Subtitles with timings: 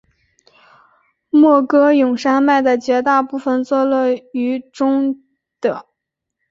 [1.29, 5.21] 莫戈永山脉的绝大部分坐落于中
[5.59, 5.85] 的。